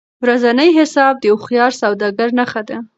ورځنی 0.23 0.69
حساب 0.79 1.13
د 1.19 1.25
هوښیار 1.31 1.71
سوداګر 1.81 2.29
نښه 2.39 2.61
ده. 2.69 2.77